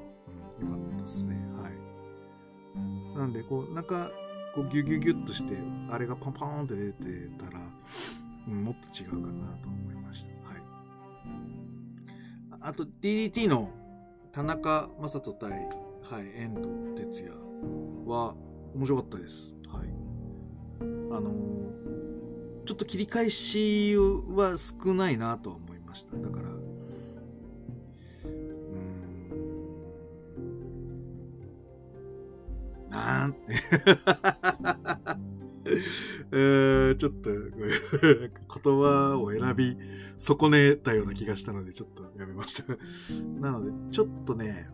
[0.61, 1.37] うん、よかったですね。
[1.61, 3.19] はい。
[3.19, 4.11] なんで、こう、なんか、
[4.55, 5.57] こうギュギュギュッとして、
[5.91, 7.61] あれがパンパーンって出てたら、
[8.49, 10.31] うん、もっと違うかなと思いました。
[10.49, 10.63] はい。
[12.61, 13.71] あと、DDT の
[14.33, 15.57] 田中将人対、は
[16.21, 16.69] い、遠藤
[17.11, 17.35] 哲也
[18.07, 18.35] は
[18.75, 19.55] 面白かったです。
[19.69, 19.89] はい。
[20.81, 26.17] あのー、ちょっと切り返しは少ないなとは思いました。
[26.17, 26.42] だから、
[35.05, 35.17] なん、
[36.33, 39.77] えー、ちょっと、言葉を選び
[40.19, 42.65] 損ねたような気がしたので、ちょっとやめました。
[43.41, 44.69] なので、ちょっとね、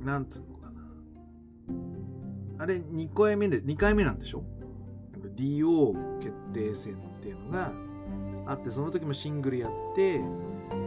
[0.00, 2.62] なんつうのかな。
[2.62, 4.44] あれ、2回目で、2回目なんでしょ
[5.36, 7.72] ?DO 決定戦っていうのが
[8.46, 10.20] あって、その時もシングルやって、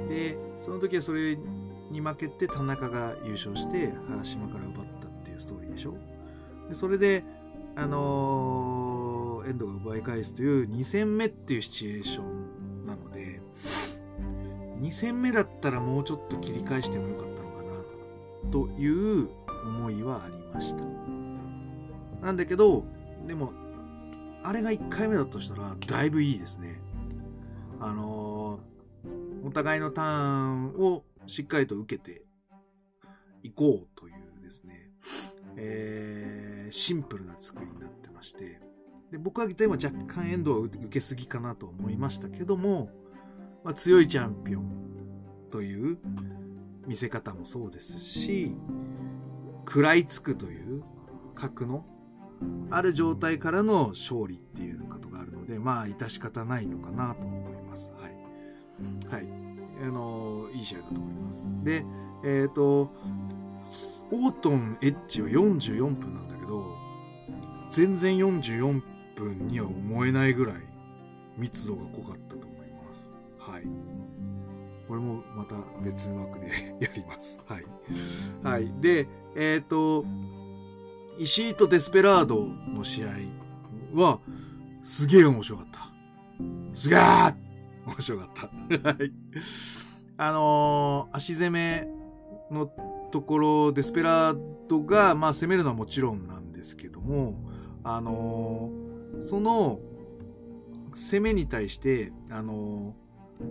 [0.07, 1.38] で、その時はそれ
[1.91, 5.95] に負けて田中が優勝して、原島から奪ったっていうストーリーでしょ？
[6.69, 7.23] でそれで、
[7.75, 13.41] あのー、エンドが奪い返すという2戦目っていうシチュエーションなので、
[14.79, 19.29] 2戦目だったらもうちょっと切り返してもよかったのかな、という
[19.65, 20.84] 思いはありました。
[22.21, 22.86] なんだけど、
[23.27, 23.53] でも、
[24.43, 26.79] あれが1回目だとしたら、だいぶいいですね。
[27.79, 32.23] あのー、お互いのターンをしっかりと受けて
[33.43, 34.89] いこうというですね、
[35.55, 38.62] えー、シンプルな作りになってまして、
[39.12, 42.89] で僕はでも若干エンドは受けすぎかなと思いましたけども、
[43.63, 44.65] まあ、強いチャンピオン
[45.51, 45.97] という
[46.88, 48.55] 見せ方もそうですし、
[49.67, 50.84] 食らいつくという
[51.36, 51.86] 格の
[52.71, 57.91] ある状態からの勝利っていうことがあるので、まあ、致し方ないのかなと思います。
[57.99, 58.19] はい。
[59.13, 59.27] はい。
[59.82, 61.47] あの、いい試合だと思います。
[61.63, 61.86] で、
[62.23, 62.91] えっ、ー、と、
[64.12, 66.36] オートンエッジは44分なんだ、
[67.69, 68.82] 全然44
[69.15, 70.55] 分には思えないぐらい
[71.38, 73.10] 密度が濃かったと思います。
[73.38, 73.63] はい。
[74.88, 77.39] これもまた別枠で やります。
[77.45, 77.65] はい。
[78.43, 78.71] はい。
[78.82, 80.05] で、えっ、ー、と、
[81.19, 83.10] 石井とデスペラードの試合
[83.93, 84.19] は、
[84.82, 85.91] すげえ面白かった。
[86.73, 86.99] すげえ
[87.86, 88.29] 面白かっ
[88.82, 88.89] た。
[88.89, 89.13] はい。
[90.17, 91.88] あのー、足攻め
[92.51, 92.67] の
[93.12, 97.36] ところデスペラードが、まあ、攻めるのはもちろんなんですけども、
[97.91, 99.80] あのー、その
[100.93, 103.45] 攻めに対して、あのー、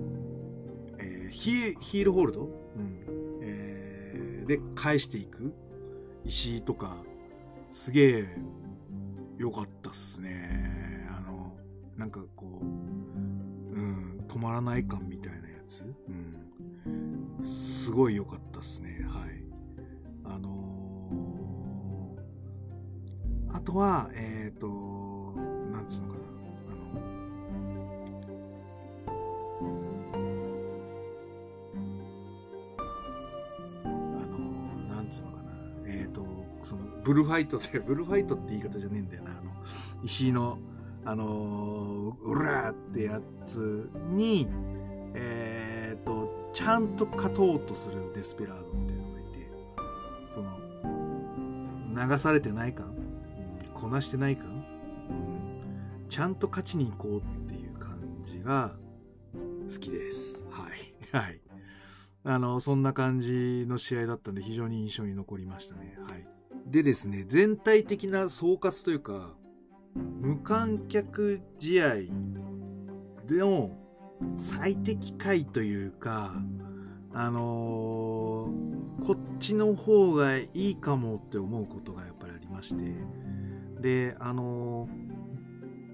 [0.98, 3.00] えー、ヒールホールド、うん。
[3.42, 5.52] えー、で返していく？
[6.24, 6.98] 石とか。
[7.70, 8.28] すげえ
[9.36, 11.06] 良かったっすね。
[11.10, 11.52] あの
[11.96, 12.66] なんかこう、う
[13.78, 19.04] ん、止まらない感みたいなやつ、うん、すごい良かったっすね。
[19.06, 19.44] はい。
[20.24, 20.57] あのー、
[23.52, 24.66] あとは、えっ、ー、と、
[25.72, 26.24] なんつうのかな、
[26.70, 26.76] あ
[33.86, 35.50] の、あの、なんつうのかな、
[35.86, 36.24] えっ、ー、と、
[36.62, 39.50] その、ブルーファイトって、ブルーファイトって言い方じゃねえんだよな、あの、
[40.04, 40.58] 石井の、
[41.04, 44.48] あの、うらーってやつに、
[45.14, 49.50] えっ、と、ちゃんと勝とうとするデスペラードっていうのがいて、
[50.34, 52.94] その流されてない感、
[53.80, 54.52] こなしてない感、う
[56.04, 58.74] ん、ちゃんと勝ちに行こうっていう感じが
[59.72, 60.42] 好きです。
[60.50, 61.16] はい。
[61.16, 61.40] はい。
[62.24, 65.96] あの、そんな感じの試合だったんで非常に印象に残りましたね。
[66.08, 66.26] はい。
[66.66, 69.36] でですね、全体的な総括というか、
[69.94, 71.94] 無観客試合
[73.26, 73.70] での
[74.36, 76.34] 最適解というか、
[77.14, 82.84] あのー、こっちの方がいいかもって思うことがやっぱりありまして、
[83.80, 84.88] で、あの、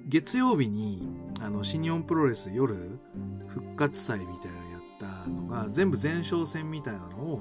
[0.06, 1.08] 月曜日に、
[1.40, 2.98] あの、新日本プロレス夜、
[3.48, 4.80] 復活祭みたいなのやっ
[5.24, 7.40] たのが、全部前哨戦みたいなのを、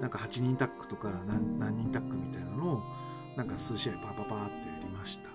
[0.00, 2.82] なんか8人タックとか何何人タックみたいなのを、
[3.36, 5.30] なんか数試合パパパーってやりました。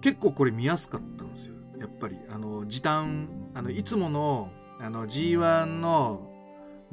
[0.00, 1.54] 結構これ見やすかったんですよ。
[1.78, 4.50] やっぱり、あの、時短、あの、いつもの
[4.82, 6.26] あの G1 の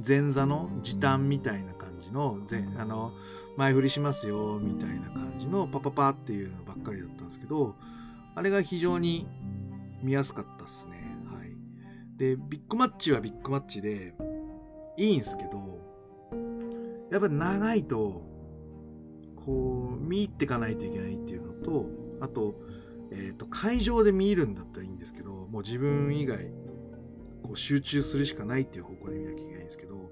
[0.05, 3.11] 前座の時短みたいな感じの前あの
[3.57, 7.75] 前振りしますよみたいな感じのパパパっていうのばっかりだったんですけど
[8.35, 9.27] あれが非常に
[10.03, 11.17] 見やすかったっすね。
[11.25, 11.43] は
[12.17, 14.15] で、ビッグマッチはビッグマッチで、
[14.97, 15.79] いいんすけど、
[17.11, 18.23] やっぱ長いと、
[19.45, 21.85] こう、見入ってかないといけないっていうのと、
[22.19, 22.59] あと、
[23.11, 26.51] えっ、ー、と、会場で見るんだったらいいんですけど、もう自分以外、
[27.43, 30.11] こう集中するしかないっていう方向で見なきゃいけないんですけど、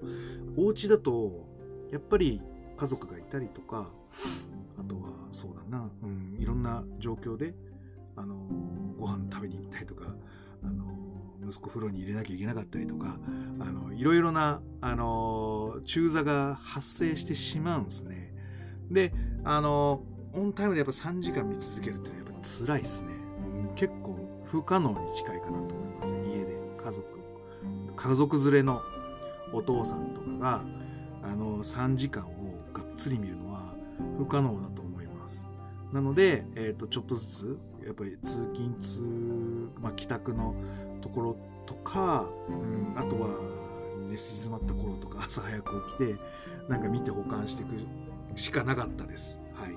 [0.56, 1.45] お家だと、
[1.90, 2.40] やっぱり
[2.76, 3.88] 家族がいたりとか、
[4.78, 7.54] あとは、そうだな、うん、いろんな状況で、
[8.16, 8.36] あの、
[8.98, 10.14] ご飯食べに行ったりとか、
[10.62, 10.84] あの、
[11.46, 13.18] 息子風呂に入れなきゃいけなかったりとか、
[13.60, 18.34] あの、いろいろな、あの、中座が発生してしまうんですね。
[18.90, 19.12] で、
[19.44, 23.12] あの、オンタイムでやっぱ3時間見続けるっていうのはやっぱ辛いですね。
[23.68, 26.14] うん、結構不可能に近いかなと思います。
[26.14, 27.06] 家で家族、
[27.96, 28.82] 家族連れの
[29.52, 30.85] お父さんとかが、あ
[31.46, 33.74] の、3時間をがっつり見るのは
[34.18, 35.48] 不可能だと思います。
[35.92, 39.02] なので、えっ、ー、と、ちょっとずつ、やっぱり通勤通、
[39.80, 40.54] まあ、帰宅の
[41.00, 43.28] ところとか、うん、あとは
[44.08, 46.16] 寝静まった頃とか朝早く起きて
[46.68, 49.40] なんか見て保管していくしかなかったです。
[49.54, 49.76] はい。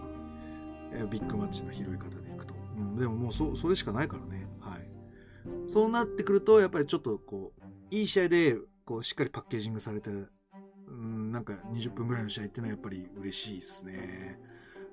[0.94, 2.54] えビッグマッチの拾い方でいくと。
[2.78, 4.48] うん、でももうそそれしかないからね。
[4.60, 4.90] はい。
[5.68, 10.10] そうなってくるとやっぱりちょっとこういい試合でこうしっかりパッケージングされて、
[11.40, 14.38] なんか20分ぐらいの試合っていうのはやっぱり嬉しいですね。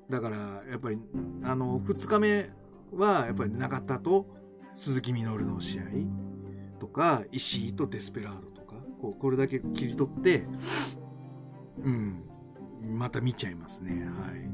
[0.09, 0.37] だから
[0.71, 0.99] やっぱり
[1.43, 2.51] あの2日目
[2.93, 4.29] はやっぱり永田と
[4.77, 5.83] 鈴木みのるの試合
[6.79, 10.45] とか、石井とデスペラードとか、こうこれだけ切り取って、
[11.83, 12.23] うん、
[12.97, 14.07] また見ちゃいますね。
[14.07, 14.49] はい。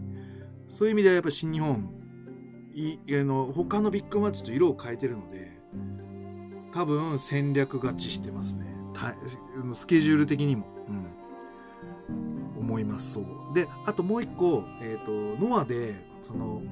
[0.68, 1.92] そういう意味ではやっぱ新日本、
[2.72, 5.58] いあの他のビッグマッチと色を変えてるので、
[6.72, 8.72] 多分戦略勝ちしてますね。
[9.72, 10.72] スケジュール的にも。
[12.72, 13.54] 思います、そう。
[13.54, 16.62] で、あともう一個、えっ、ー、と、ノアで、その、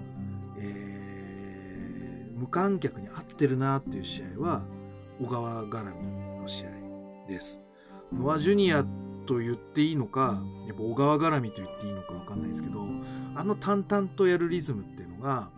[0.58, 4.62] えー、無観客に合ってるなっていう試合は、
[5.20, 6.70] 小川絡みの試合
[7.28, 7.60] です。
[8.12, 8.84] ノアジュニア
[9.26, 12.80] と言っていいのか、やっぱ小川絡みと言っていいのかわかんないですけど、
[13.36, 15.50] あの淡々とやるリズムっていうのが、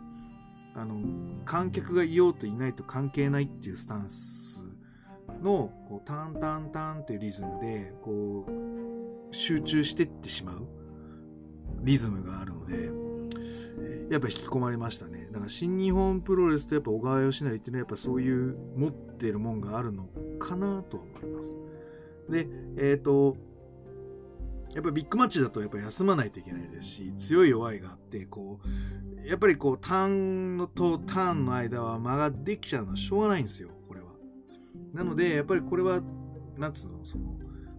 [0.75, 1.01] あの、
[1.45, 4.67] 観客がいようといないと関係ないっていうスタンス
[5.41, 8.82] の、こう、タンタンタンっていうリズムで、こう、
[9.33, 10.68] 集中してってしまう
[11.83, 12.90] リズムがあるので、
[14.12, 15.29] やっぱ引き込まれましたね。
[15.33, 20.05] だから新日本プロレスとやっぱ小川義成っていうのはやっぱそういう持ってるもんがあるの
[20.38, 21.57] かなとは思います。
[22.29, 23.37] で、えっ、ー、と、
[24.75, 34.07] やっぱビッグマッチだとやっぱ休まないといけないですし、強い弱いがあって、こう、やっぱりこう、ターンのとターンの間は間ができちゃうのはしょうがないんですよ、これは。
[34.95, 36.01] なので、やっぱりこれは、
[36.57, 37.35] なんつうの、その、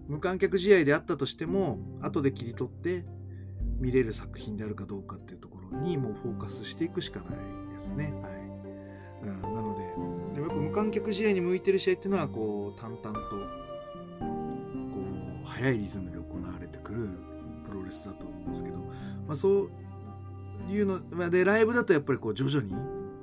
[0.07, 3.05] 無観客試合であったとしても、後で切り取って
[3.79, 8.13] 見れる作品であるかどうかっていうところにもうフォーカスしていくしかないですね。
[8.21, 8.43] はい。
[9.23, 13.43] うん、なので、でやっぱ無観客試合に向いてる試合っていうのは、こう、淡々と、こ
[15.43, 17.09] う、速いリズムで行われてくる
[17.65, 18.77] プロレスだと思うんですけど、
[19.27, 19.69] まあそ
[20.69, 22.73] ういうの、まあ、で、ライブだとやっぱりこう、徐々に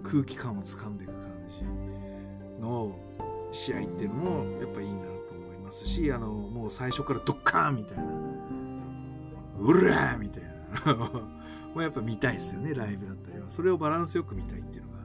[0.02, 2.98] 空気感をつかんでいく感じの
[3.50, 8.04] 試合っていうのも、やっぱいいなと思いますし、あの、最初からドッカーンみたいな、
[9.58, 10.44] うらーみたい
[10.86, 11.30] な も
[11.76, 13.50] うやっぱ見たいですよね、ライブだったりは。
[13.50, 14.98] それをバランスよく見たいっていうのが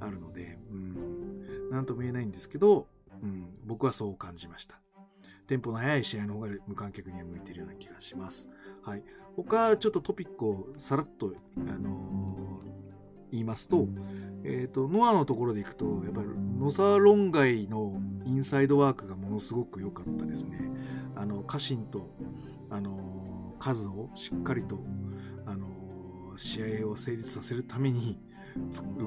[0.00, 2.88] あるので、うん、なんとも言えないんですけど、
[3.22, 4.80] うん、僕はそう感じました。
[5.46, 8.48] テンポの速い試合の方が無観客には向いてるような気がします。
[8.82, 9.02] はい。
[9.34, 12.87] 他、ちょっとトピックをさらっと、あのー、
[13.30, 13.88] 言いますと、
[14.44, 20.70] え、ー、と、ノアのところでいくと、やっぱり、ノサロン街のインサイドワークがものすごく良かったですね。
[21.16, 22.10] あの、家臣と、
[22.70, 24.78] あの、数をしっかりと、
[25.46, 25.66] あの
[26.36, 28.20] 試合を成立させるために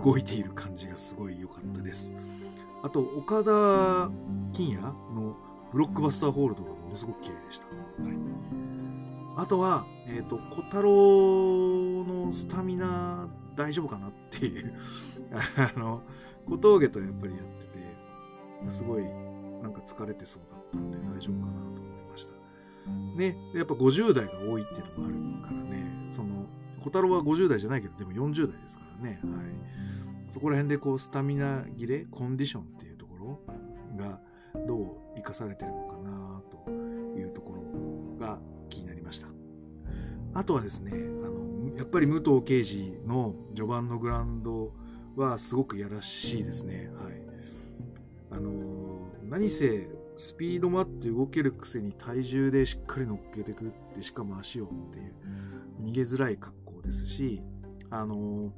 [0.03, 2.13] 動いている感じがすごい良かったです。
[2.83, 4.11] あと、岡田
[4.53, 5.37] 金也の
[5.71, 7.65] ブロックバスターホールドがものすごく綺麗でした。
[7.65, 7.71] は
[8.11, 8.15] い、
[9.37, 13.29] あとは、えっ、ー、と、小太郎のスタミナ
[13.61, 14.73] 大丈夫かなっていう
[15.57, 16.03] あの、
[16.45, 19.03] 小峠とやっぱりやってて、すごい
[19.61, 22.33] なんか疲れてそうだったんで大丈夫かなと思いました。
[23.15, 26.47] ね、やっぱ50代が多いっていうのもあるからね、その、
[26.79, 29.19] 小太郎は50代じゃないけど、でも40代ですからね。
[29.23, 30.31] はい。
[30.31, 34.19] そこら辺でこう、スタミナ切れ、コンディションっていうところが、
[34.65, 36.71] どう生かされてるのかなと
[37.19, 39.27] いうところが気になりました。
[40.33, 40.91] あとはですね、
[41.81, 44.71] やっぱり武藤敬司の序盤のグラウンド
[45.15, 46.91] はすごくやらしいですね。
[46.93, 47.13] はい。
[48.29, 55.13] あの、何せ、スピードもあって動けるくせに体重でしっかり乗っけてくってしかも足をっていう
[55.81, 56.53] 逃げづらい格
[56.83, 57.41] ですし、
[57.89, 58.53] あの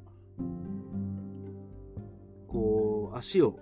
[2.46, 3.58] こう、足を、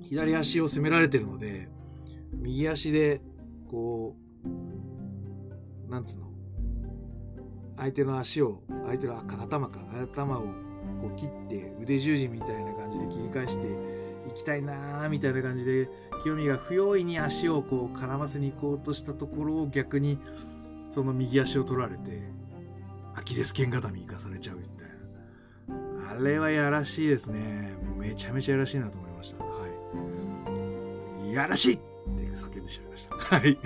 [0.00, 1.68] 左足を攻められてるので、
[2.32, 3.20] 右足で、
[3.68, 4.16] こ
[5.86, 6.30] う、なんつうの、
[7.80, 10.42] 相手の足を、相手の頭か、頭を
[11.00, 13.66] こう切って腕十字みたいな感じで切り返して
[14.28, 15.88] いきたいなーみたいな感じで、
[16.22, 20.18] 清美が不用意に足をこう絡ませに行こうとしたところを逆に
[20.90, 22.22] その右足を取られて、
[23.14, 26.10] アキレス腱固め行かされちゃうみたいな。
[26.10, 27.74] あれはやらしいですね。
[27.96, 29.42] めちゃめちゃやらしいなと思いました。
[29.42, 29.66] は
[31.24, 31.32] い。
[31.32, 33.16] やらしいって叫んでしまいました。
[33.16, 33.58] はい。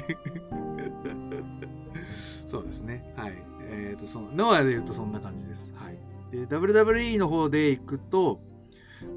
[2.47, 3.13] そうですね。
[3.17, 3.54] はい。
[3.71, 5.73] えっ、ー、と、その、ノアで言うとそんな感じです。
[5.75, 5.99] はい。
[6.31, 8.41] で、WWE の方で行くと、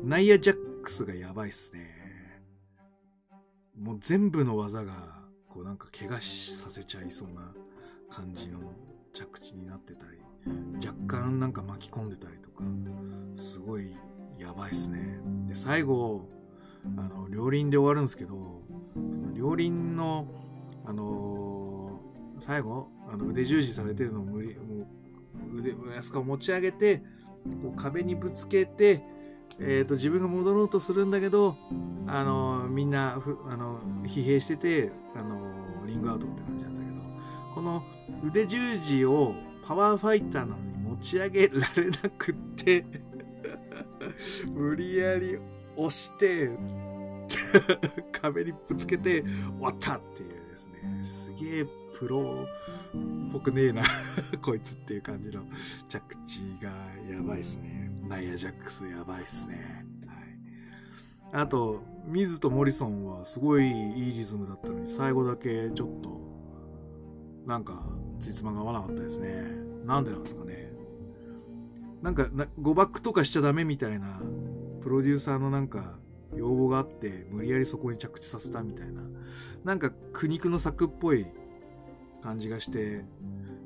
[0.04, 1.98] ナイア・ジャックスがやばいっすね。
[3.80, 4.94] もう全部の技が、
[5.48, 7.54] こうなんか怪我させちゃいそうな
[8.10, 8.60] 感じの
[9.14, 10.18] 着地になってたり、
[10.86, 12.64] 若干なんか巻き込んでたりとか、
[13.36, 13.96] すごい
[14.38, 15.20] やばいっすね。
[15.48, 16.28] で、最後、
[16.98, 18.62] あの、両輪で終わるんですけど、
[18.96, 20.28] その両輪の、
[20.86, 24.88] あのー、最後、あの腕十字されてるのを無理、も
[25.54, 26.98] う腕、安川を持ち上げて、
[27.62, 29.02] こう壁にぶつけて、
[29.60, 31.56] えーと、自分が戻ろうとするんだけど、
[32.08, 37.84] あのみんなあの疲弊してて、あのリングアウトって感じなんだけどこの
[38.24, 39.34] 腕十字を
[39.66, 42.86] パワーファイターなのに持ち上げられなくって
[44.54, 45.40] 無理やり
[45.76, 46.50] 押して
[48.12, 50.37] 壁にぶつけて終わったっていう。
[50.58, 51.66] ですねすげえ
[51.98, 52.48] プロ
[53.30, 53.84] っぽくねえな
[54.42, 55.44] こいつっていう感じの
[55.88, 56.70] 着地が
[57.10, 57.92] やばいですね。
[58.08, 59.86] ナイア・ジャックスやばいっすね。
[60.06, 61.42] はい。
[61.42, 66.22] あと、ミズとモリソンはすごいいいリズムだったのに、最後だけちょっと、
[67.46, 67.86] なんか、
[68.20, 69.44] ついつまが合わなかったですね。
[69.86, 70.72] なんでなんですかね。
[72.02, 72.30] なんか、
[72.60, 74.22] 誤爆とかしちゃダメみたいな、
[74.82, 76.00] プロデューサーのなんか、
[76.36, 79.02] 要望があって、無理やりそこに着地させたみたいな、
[79.64, 81.26] なんか苦肉の策っぽい
[82.22, 83.06] 感じがして、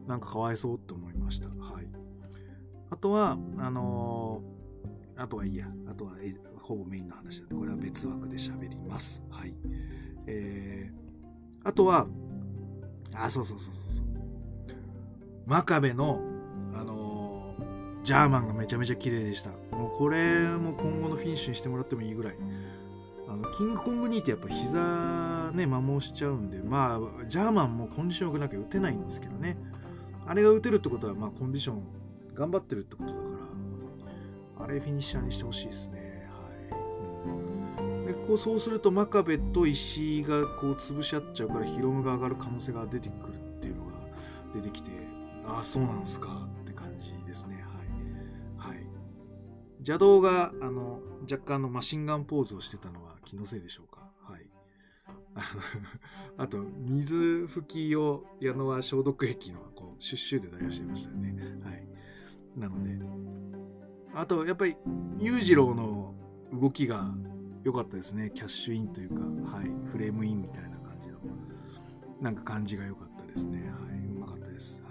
[0.07, 1.47] なんかかわいそうって思いました。
[1.47, 1.87] はい。
[2.89, 5.67] あとは、あのー、あとはいいや。
[5.87, 6.13] あとは、
[6.61, 9.23] ほぼメインの話なんで、これは別枠で喋ります。
[9.29, 9.53] はい。
[10.27, 12.07] えー、あとは、
[13.15, 14.05] あ、そうそうそうそうそう。
[15.45, 16.21] 真壁の、
[16.73, 19.51] あのー、ジャーマンがめちゃめちゃ綺麗でした。
[19.71, 22.35] もうこれも今後のフィニッシュにしてもらってもいいぐらい。
[23.27, 29.57] あの、キングコングニーってやっぱ膝ね、摩耗しちゃうんで、まあ、ジャーマンもコンディション良くなきゃ打てないんですけどね。
[30.27, 31.81] あれが打てるってことは、まあ、コンディション
[32.33, 33.19] 頑張ってるってことだか
[34.59, 36.29] ら、あれフィニッシャーにしてほしいですね。
[36.69, 38.07] はい。
[38.07, 43.91] で、こう、そうすると真壁と石井がこう潰し合っちゃうから、ヒロムが上がる可能性が出てくるっていうのが
[44.53, 44.91] 出てきて、
[45.45, 46.47] ああ、そうなんすか
[49.81, 54.07] 邪道が、あの、若干のマシンガンポーズをしてたのは気のせいでしょうか？
[54.21, 54.47] はい。
[56.37, 61.35] あと、水拭きを矢野は消毒液のこうシュッシュで出してましたよね。
[61.63, 61.87] はい。
[62.55, 62.91] なので、
[64.13, 64.75] あと、やっぱり、
[65.17, 66.13] 裕次郎の
[66.53, 67.11] 動きが
[67.63, 68.31] 良かったですね。
[68.35, 69.21] キャッシュインというか、
[69.57, 71.19] はい、フレームインみたいな感じの、
[72.19, 73.61] なんか感じが良かったですね。
[73.61, 74.83] はい、うまかったです。
[74.83, 74.89] は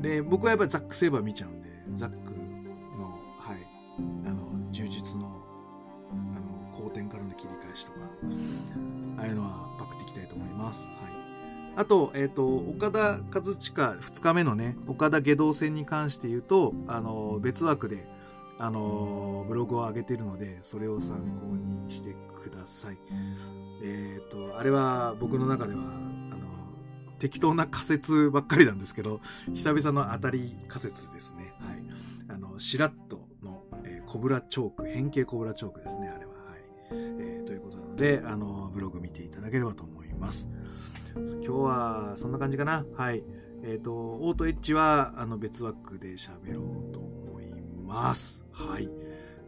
[0.00, 0.02] い。
[0.02, 1.63] で、僕はやっぱりザック・セイバー見ちゃうんで、
[1.94, 2.32] ザック
[2.98, 3.58] の、はい、
[4.26, 5.26] あの、柔術の、
[6.10, 7.98] あの、後転からの切り返しとか、
[9.18, 10.88] ああいうのはパクっていきたいと思います。
[10.88, 11.14] はい。
[11.76, 12.98] あと、えっ、ー、と、岡田
[13.32, 18.06] 和親2日目のね、岡田下道戦に関して言うと、あの、別枠で、
[18.58, 22.98] あの、ブログを上げてるので、それを参考にしてください。
[23.82, 25.82] えっ、ー、と、あれは僕の中では、
[27.24, 29.22] 適当な仮説ばっかりなんですけど、
[29.54, 31.54] 久々の当たり仮説ですね。
[31.58, 31.82] はい。
[32.28, 36.32] あの、シラットの、えー、コブラチョーク、変形コブラチョークですね、あれは。
[36.32, 36.60] はい。
[36.92, 40.50] えー、ということなので、あの、ブログ見ていただければと思います。
[41.14, 42.84] 今日はそんな感じかな。
[42.94, 43.24] はい。
[43.62, 46.60] えっ、ー、と、オートエッジはあの別枠で喋ろ
[46.90, 47.46] うと思い
[47.86, 48.44] ます。
[48.52, 48.90] はい。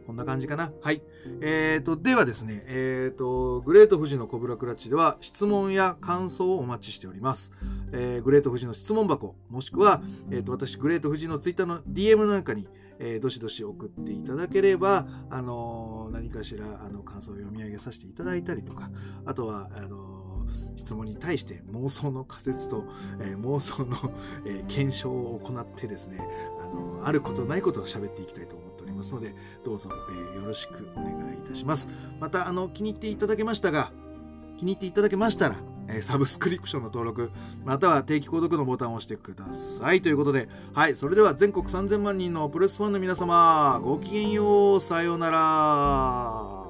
[0.07, 0.71] こんな感じかな。
[0.81, 1.01] はい。
[1.41, 7.51] え、ー、と、ではですね、え、ー、と、グレート富士のコブラクラッチでは質問や感想をお待ちしております。
[7.91, 10.01] えー、グレート富士の質問箱、もしくは、
[10.31, 18.89] えっ、と、私、グレート富士のツイッターの DM の中に、えどしどし送っていただければ、あの何かしら、あの、感想を読み上げさせていただいたりとか、
[19.25, 20.47] あとは、あの
[20.77, 22.85] 質問に対して妄想の仮説と、
[23.19, 23.97] えー、妄想の、
[24.45, 26.19] えー、検証を行ってですね、
[26.61, 29.89] あの、あることないことを喋っていきたいと思ってますので、どうぞ、
[30.33, 31.87] え、よろしくお願いいたします。
[32.19, 33.91] また、あの、気に入っていただけましたが、
[34.57, 35.55] 気に入っていただけましたら、
[35.87, 37.31] えサブスクリプションの登録、
[37.63, 40.01] または定期購読のボタンを押してください。
[40.01, 46.66] ということで、はい、それでは全国3000万人のプレスファンの皆様、ごきげんよう、さようなら。